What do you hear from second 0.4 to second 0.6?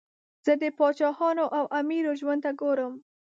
زه